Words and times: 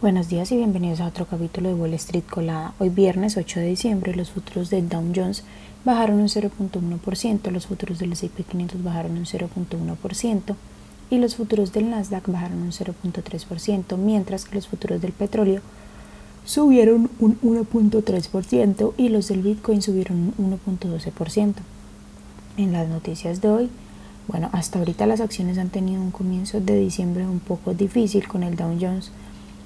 Buenos 0.00 0.28
días 0.28 0.52
y 0.52 0.56
bienvenidos 0.56 1.00
a 1.00 1.08
otro 1.08 1.26
capítulo 1.26 1.70
de 1.70 1.74
Wall 1.74 1.92
Street 1.94 2.22
Colada. 2.30 2.72
Hoy 2.78 2.88
viernes 2.88 3.36
8 3.36 3.58
de 3.58 3.66
diciembre 3.66 4.14
los 4.14 4.30
futuros 4.30 4.70
del 4.70 4.88
Dow 4.88 5.02
Jones 5.12 5.42
bajaron 5.84 6.20
un 6.20 6.28
0.1%, 6.28 7.50
los 7.50 7.66
futuros 7.66 7.98
del 7.98 8.12
S&P 8.12 8.44
500 8.44 8.84
bajaron 8.84 9.18
un 9.18 9.24
0.1% 9.24 10.54
y 11.10 11.18
los 11.18 11.34
futuros 11.34 11.72
del 11.72 11.90
Nasdaq 11.90 12.28
bajaron 12.28 12.62
un 12.62 12.70
0.3%, 12.70 13.96
mientras 13.96 14.44
que 14.44 14.54
los 14.54 14.68
futuros 14.68 15.02
del 15.02 15.10
petróleo 15.10 15.62
subieron 16.44 17.10
un 17.18 17.40
1.3% 17.40 18.92
y 18.96 19.08
los 19.08 19.26
del 19.26 19.42
Bitcoin 19.42 19.82
subieron 19.82 20.32
un 20.38 20.60
1.12%. 20.64 21.54
En 22.56 22.70
las 22.70 22.88
noticias 22.88 23.40
de 23.40 23.48
hoy, 23.48 23.68
bueno, 24.28 24.48
hasta 24.52 24.78
ahorita 24.78 25.06
las 25.06 25.20
acciones 25.20 25.58
han 25.58 25.70
tenido 25.70 26.00
un 26.00 26.12
comienzo 26.12 26.60
de 26.60 26.78
diciembre 26.78 27.26
un 27.26 27.40
poco 27.40 27.74
difícil 27.74 28.28
con 28.28 28.44
el 28.44 28.54
Dow 28.54 28.78
Jones 28.80 29.10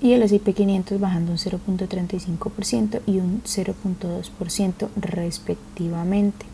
y 0.00 0.12
el 0.12 0.22
S&P 0.22 0.52
500 0.52 1.00
bajando 1.00 1.32
un 1.32 1.38
0.35% 1.38 3.00
y 3.06 3.18
un 3.18 3.42
0.2% 3.42 4.88
respectivamente 4.96 6.46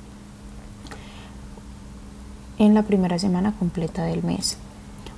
en 2.58 2.74
la 2.74 2.82
primera 2.84 3.18
semana 3.18 3.52
completa 3.58 4.04
del 4.04 4.22
mes. 4.22 4.56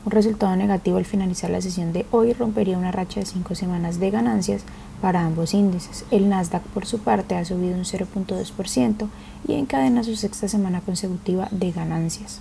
Un 0.04 0.12
resultado 0.12 0.54
negativo 0.56 0.98
al 0.98 1.04
finalizar 1.04 1.50
la 1.50 1.62
sesión 1.62 1.92
de 1.92 2.06
hoy 2.10 2.34
rompería 2.34 2.76
una 2.76 2.92
racha 2.92 3.20
de 3.20 3.26
cinco 3.26 3.54
semanas 3.54 3.98
de 4.00 4.10
ganancias 4.10 4.62
para 5.00 5.24
ambos 5.24 5.54
índices. 5.54 6.04
El 6.10 6.28
Nasdaq 6.28 6.62
por 6.62 6.86
su 6.86 6.98
parte 6.98 7.36
ha 7.36 7.44
subido 7.44 7.76
un 7.76 7.84
0.2% 7.84 9.08
y 9.48 9.54
encadena 9.54 10.04
su 10.04 10.16
sexta 10.16 10.48
semana 10.48 10.80
consecutiva 10.82 11.48
de 11.50 11.72
ganancias. 11.72 12.40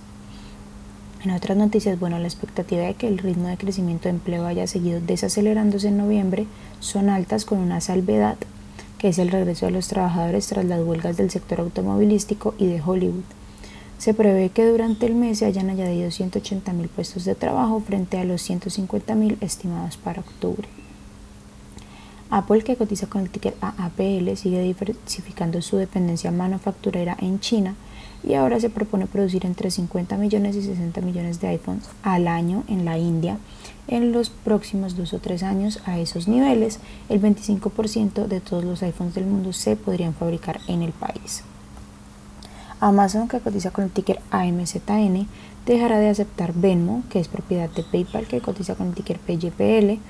En 1.24 1.30
otras 1.30 1.56
noticias, 1.56 1.98
bueno, 1.98 2.18
la 2.18 2.26
expectativa 2.26 2.82
de 2.82 2.92
que 2.94 3.08
el 3.08 3.16
ritmo 3.16 3.48
de 3.48 3.56
crecimiento 3.56 4.04
de 4.04 4.10
empleo 4.10 4.44
haya 4.44 4.66
seguido 4.66 5.00
desacelerándose 5.00 5.88
en 5.88 5.96
noviembre 5.96 6.46
son 6.80 7.08
altas 7.08 7.46
con 7.46 7.60
una 7.60 7.80
salvedad, 7.80 8.36
que 8.98 9.08
es 9.08 9.18
el 9.18 9.30
regreso 9.30 9.64
de 9.64 9.72
los 9.72 9.88
trabajadores 9.88 10.46
tras 10.48 10.66
las 10.66 10.82
huelgas 10.82 11.16
del 11.16 11.30
sector 11.30 11.60
automovilístico 11.60 12.54
y 12.58 12.66
de 12.66 12.82
Hollywood. 12.82 13.24
Se 13.96 14.12
prevé 14.12 14.50
que 14.50 14.66
durante 14.66 15.06
el 15.06 15.14
mes 15.14 15.38
se 15.38 15.46
hayan 15.46 15.70
añadido 15.70 16.10
180 16.10 16.74
mil 16.74 16.88
puestos 16.88 17.24
de 17.24 17.34
trabajo 17.34 17.80
frente 17.80 18.18
a 18.18 18.24
los 18.24 18.42
150 18.42 19.14
mil 19.14 19.38
estimados 19.40 19.96
para 19.96 20.20
octubre. 20.20 20.68
Apple, 22.28 22.64
que 22.64 22.76
cotiza 22.76 23.06
con 23.06 23.22
el 23.22 23.30
ticker 23.30 23.54
AAPL, 23.62 24.36
sigue 24.36 24.60
diversificando 24.60 25.62
su 25.62 25.78
dependencia 25.78 26.30
manufacturera 26.30 27.16
en 27.18 27.40
China 27.40 27.76
y 28.26 28.34
ahora 28.34 28.58
se 28.58 28.70
propone 28.70 29.06
producir 29.06 29.44
entre 29.44 29.70
50 29.70 30.16
millones 30.16 30.56
y 30.56 30.62
60 30.62 31.00
millones 31.02 31.40
de 31.40 31.48
iPhones 31.48 31.84
al 32.02 32.26
año 32.26 32.64
en 32.68 32.84
la 32.84 32.98
India. 32.98 33.38
En 33.86 34.12
los 34.12 34.30
próximos 34.30 34.96
dos 34.96 35.12
o 35.12 35.18
tres 35.18 35.42
años 35.42 35.80
a 35.84 35.98
esos 35.98 36.26
niveles, 36.26 36.78
el 37.10 37.20
25% 37.20 38.26
de 38.26 38.40
todos 38.40 38.64
los 38.64 38.82
iPhones 38.82 39.14
del 39.14 39.26
mundo 39.26 39.52
se 39.52 39.76
podrían 39.76 40.14
fabricar 40.14 40.60
en 40.68 40.82
el 40.82 40.92
país. 40.92 41.42
Amazon, 42.80 43.28
que 43.28 43.40
cotiza 43.40 43.70
con 43.70 43.84
el 43.84 43.90
ticker 43.90 44.20
AMZN, 44.30 45.28
dejará 45.66 45.98
de 45.98 46.08
aceptar 46.08 46.54
Venmo, 46.54 47.02
que 47.10 47.20
es 47.20 47.28
propiedad 47.28 47.70
de 47.70 47.82
PayPal, 47.82 48.26
que 48.26 48.40
cotiza 48.40 48.74
con 48.74 48.88
el 48.88 48.94
ticker 48.94 49.18
PYPL, 49.18 50.00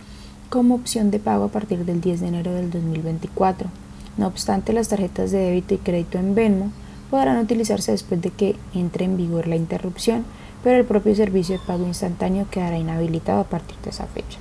como 0.50 0.76
opción 0.76 1.10
de 1.10 1.18
pago 1.18 1.44
a 1.44 1.48
partir 1.48 1.84
del 1.84 2.00
10 2.00 2.20
de 2.20 2.28
enero 2.28 2.52
del 2.52 2.70
2024. 2.70 3.68
No 4.16 4.28
obstante, 4.28 4.72
las 4.72 4.88
tarjetas 4.88 5.32
de 5.32 5.38
débito 5.38 5.74
y 5.74 5.78
crédito 5.78 6.18
en 6.18 6.34
Venmo 6.36 6.70
podrán 7.14 7.38
utilizarse 7.38 7.92
después 7.92 8.20
de 8.20 8.30
que 8.30 8.56
entre 8.74 9.04
en 9.04 9.16
vigor 9.16 9.46
la 9.46 9.54
interrupción, 9.54 10.24
pero 10.64 10.78
el 10.78 10.84
propio 10.84 11.14
servicio 11.14 11.56
de 11.56 11.64
pago 11.64 11.86
instantáneo 11.86 12.48
quedará 12.50 12.76
inhabilitado 12.76 13.38
a 13.38 13.44
partir 13.44 13.76
de 13.84 13.90
esa 13.90 14.06
fecha. 14.06 14.40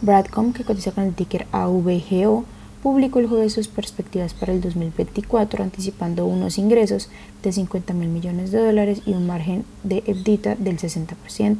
Bradcom, 0.00 0.54
que 0.54 0.64
cotiza 0.64 0.92
con 0.92 1.04
el 1.04 1.12
ticker 1.12 1.46
AVGO, 1.52 2.46
publicó 2.82 3.18
el 3.18 3.26
jueves 3.26 3.52
sus 3.52 3.68
perspectivas 3.68 4.32
para 4.32 4.54
el 4.54 4.62
2024, 4.62 5.62
anticipando 5.62 6.24
unos 6.24 6.56
ingresos 6.56 7.10
de 7.42 7.52
50 7.52 7.92
mil 7.92 8.08
millones 8.08 8.50
de 8.50 8.64
dólares 8.64 9.02
y 9.04 9.12
un 9.12 9.26
margen 9.26 9.66
de 9.82 10.02
EBITDA 10.06 10.54
del 10.54 10.78
60%. 10.78 11.58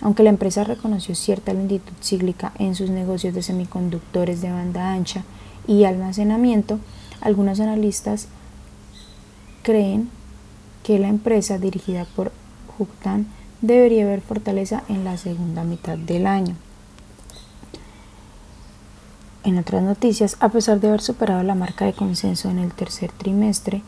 Aunque 0.00 0.22
la 0.22 0.30
empresa 0.30 0.64
reconoció 0.64 1.14
cierta 1.14 1.52
lentitud 1.52 1.92
cíclica 2.00 2.54
en 2.58 2.74
sus 2.74 2.88
negocios 2.88 3.34
de 3.34 3.42
semiconductores 3.42 4.40
de 4.40 4.50
banda 4.50 4.94
ancha 4.94 5.24
y 5.66 5.84
almacenamiento, 5.84 6.78
algunos 7.20 7.60
analistas 7.60 8.28
creen 9.64 10.08
que 10.84 11.00
la 11.00 11.08
empresa 11.08 11.58
dirigida 11.58 12.04
por 12.04 12.30
Huktan 12.78 13.26
debería 13.62 14.06
ver 14.06 14.20
fortaleza 14.20 14.84
en 14.88 15.02
la 15.02 15.16
segunda 15.16 15.64
mitad 15.64 15.98
del 15.98 16.28
año. 16.28 16.54
En 19.42 19.58
otras 19.58 19.82
noticias, 19.82 20.36
a 20.40 20.50
pesar 20.50 20.80
de 20.80 20.88
haber 20.88 21.00
superado 21.00 21.42
la 21.42 21.54
marca 21.54 21.84
de 21.84 21.92
consenso 21.92 22.48
en 22.50 22.58
el 22.58 22.72
tercer 22.72 23.10
trimestre, 23.10 23.82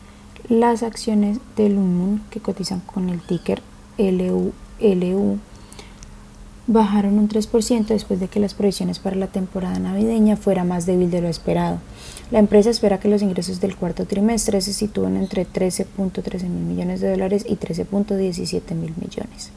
las 0.49 0.83
acciones 0.83 1.39
de 1.55 1.69
Lumun, 1.69 2.21
que 2.29 2.39
cotizan 2.39 2.81
con 2.81 3.09
el 3.09 3.21
ticker 3.21 3.61
LU, 3.97 4.53
bajaron 6.67 7.17
un 7.17 7.29
3% 7.29 7.87
después 7.87 8.19
de 8.19 8.27
que 8.27 8.41
las 8.41 8.53
previsiones 8.53 8.99
para 8.99 9.15
la 9.15 9.27
temporada 9.27 9.79
navideña 9.79 10.35
fuera 10.35 10.65
más 10.65 10.85
débil 10.85 11.09
de 11.09 11.21
lo 11.21 11.29
esperado. 11.29 11.79
La 12.29 12.39
empresa 12.39 12.69
espera 12.69 12.99
que 12.99 13.07
los 13.07 13.21
ingresos 13.21 13.61
del 13.61 13.77
cuarto 13.77 14.05
trimestre 14.05 14.59
se 14.59 14.73
sitúen 14.73 15.15
entre 15.15 15.47
13.13 15.47 16.43
mil 16.43 16.65
millones 16.65 16.99
de 16.99 17.11
dólares 17.11 17.45
y 17.47 17.55
13.17 17.55 18.75
mil 18.75 18.93
millones. 19.01 19.51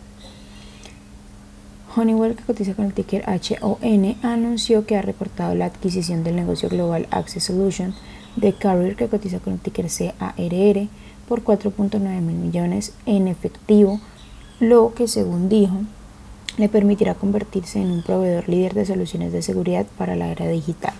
Honeywell, 1.97 2.37
que 2.37 2.45
cotiza 2.45 2.75
con 2.75 2.85
el 2.85 2.95
ticker 2.95 3.25
HON, 3.27 4.17
anunció 4.23 4.87
que 4.87 4.97
ha 4.97 5.03
recortado 5.03 5.57
la 5.57 5.67
adquisición 5.67 6.23
del 6.23 6.37
negocio 6.37 6.69
global 6.69 7.09
Access 7.11 7.45
Solution 7.45 7.95
de 8.37 8.53
Carrier, 8.53 8.95
que 8.95 9.09
cotiza 9.09 9.41
con 9.41 9.55
el 9.55 9.59
ticker 9.59 9.87
CARR, 9.89 10.89
por 11.29 11.43
4.9 11.43 12.01
mil 12.21 12.37
millones 12.37 12.93
en 13.07 13.27
efectivo, 13.27 14.01
lo 14.61 14.95
que, 14.95 15.09
según 15.09 15.49
dijo, 15.49 15.81
le 16.59 16.69
permitirá 16.69 17.15
convertirse 17.15 17.81
en 17.81 17.91
un 17.91 18.03
proveedor 18.03 18.49
líder 18.49 18.75
de 18.75 18.87
soluciones 18.87 19.33
de 19.33 19.43
seguridad 19.43 19.87
para 19.99 20.17
la 20.17 20.31
era 20.31 20.49
digital. 20.49 20.95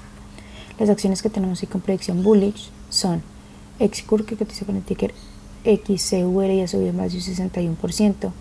Las 0.79 0.89
acciones 0.89 1.23
que 1.23 1.31
tenemos 1.31 1.61
con 1.71 1.81
predicción 1.81 2.23
bullish 2.23 2.71
son 2.89 3.23
Excur 3.79 4.25
que 4.25 4.37
cotiza 4.37 4.65
con 4.65 4.77
el 4.77 4.83
ticker 4.83 5.13
XCUR 5.65 6.51
y 6.51 6.61
ha 6.63 6.69
subido 6.69 6.93
más 6.93 7.13
de 7.13 7.19
un 7.19 7.77
61%, 7.77 8.33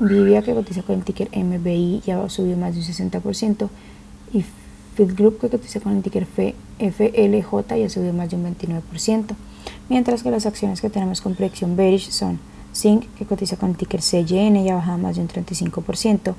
Vivia 0.00 0.40
que 0.40 0.54
cotiza 0.54 0.82
con 0.82 0.96
el 0.96 1.04
ticker 1.04 1.28
MBI 1.36 2.02
y 2.06 2.10
ha 2.10 2.26
subido 2.30 2.56
más 2.56 2.74
de 2.74 2.80
un 2.80 2.86
60%, 2.86 3.68
y 4.32 4.44
Field 4.94 5.14
Group 5.14 5.40
que 5.40 5.50
cotiza 5.50 5.80
con 5.80 5.96
el 5.96 6.02
ticker 6.02 6.26
FLJ 6.26 7.76
y 7.76 7.82
ha 7.82 7.90
subido 7.90 8.12
más 8.14 8.30
de 8.30 8.36
un 8.36 8.44
29%, 8.44 9.34
mientras 9.90 10.22
que 10.22 10.30
las 10.30 10.46
acciones 10.46 10.80
que 10.80 10.88
tenemos 10.88 11.20
con 11.20 11.34
predicción 11.34 11.76
bearish 11.76 12.10
son 12.10 12.38
Zinc, 12.74 13.04
que 13.16 13.26
cotiza 13.26 13.56
con 13.56 13.70
el 13.70 13.76
ticker 13.76 14.00
CYN 14.02 14.56
y 14.56 14.70
ha 14.70 14.76
bajado 14.76 14.98
más 14.98 15.16
de 15.16 15.22
un 15.22 15.28
35%, 15.28 16.34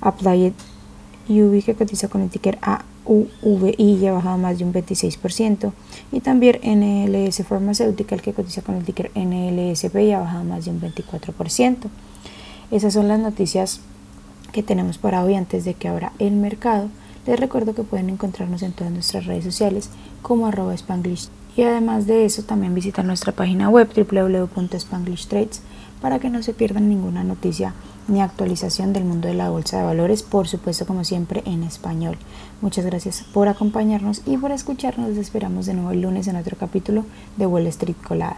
Applied 0.00 0.52
UV, 1.28 1.64
que 1.64 1.74
cotiza 1.74 2.08
con 2.08 2.20
el 2.22 2.30
ticker 2.30 2.58
AUVI 2.60 3.74
y 3.78 4.06
ha 4.06 4.12
bajado 4.12 4.38
más 4.38 4.58
de 4.58 4.64
un 4.64 4.72
26%, 4.72 5.72
y 6.12 6.20
también 6.20 6.60
NLS 6.62 7.44
Pharmaceutical, 7.44 8.22
que 8.22 8.32
cotiza 8.32 8.62
con 8.62 8.76
el 8.76 8.84
ticker 8.84 9.10
NLSP 9.14 9.96
y 9.96 10.12
ha 10.12 10.20
bajado 10.20 10.44
más 10.44 10.64
de 10.64 10.70
un 10.70 10.80
24%. 10.80 11.76
Esas 12.70 12.94
son 12.94 13.08
las 13.08 13.18
noticias 13.20 13.80
que 14.52 14.62
tenemos 14.62 14.98
para 14.98 15.22
hoy 15.22 15.34
antes 15.34 15.64
de 15.64 15.74
que 15.74 15.88
abra 15.88 16.12
el 16.18 16.32
mercado. 16.32 16.88
Les 17.26 17.38
recuerdo 17.38 17.74
que 17.74 17.82
pueden 17.82 18.10
encontrarnos 18.10 18.62
en 18.62 18.72
todas 18.72 18.92
nuestras 18.92 19.26
redes 19.26 19.44
sociales 19.44 19.90
como 20.22 20.46
arroba 20.46 20.74
y 21.56 21.62
además 21.62 22.06
de 22.06 22.24
eso 22.24 22.42
también 22.42 22.74
visitar 22.74 23.04
nuestra 23.04 23.32
página 23.32 23.68
web 23.70 23.88
www.spanglishtrades 23.94 25.62
para 26.00 26.18
que 26.18 26.28
no 26.28 26.42
se 26.42 26.52
pierdan 26.52 26.88
ninguna 26.88 27.24
noticia 27.24 27.74
ni 28.08 28.20
actualización 28.20 28.92
del 28.92 29.04
mundo 29.04 29.28
de 29.28 29.34
la 29.34 29.50
bolsa 29.50 29.78
de 29.78 29.84
valores, 29.84 30.22
por 30.22 30.46
supuesto 30.46 30.86
como 30.86 31.04
siempre 31.04 31.42
en 31.46 31.62
español. 31.62 32.16
Muchas 32.60 32.84
gracias 32.84 33.24
por 33.32 33.48
acompañarnos 33.48 34.22
y 34.26 34.36
por 34.36 34.52
escucharnos. 34.52 35.08
Les 35.08 35.18
esperamos 35.18 35.66
de 35.66 35.74
nuevo 35.74 35.90
el 35.90 36.02
lunes 36.02 36.28
en 36.28 36.36
otro 36.36 36.56
capítulo 36.56 37.04
de 37.36 37.46
Wall 37.46 37.66
Street 37.66 37.96
Colada. 38.06 38.36